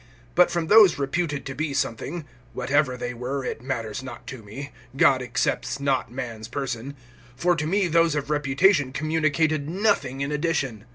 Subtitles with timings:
[0.35, 4.71] (6)But from those reputed to be something, whatever they were[2:6], it matters not to me,
[4.97, 6.95] God accepts not man's person,
[7.35, 10.85] for to me those of reputation communicated nothing in addition.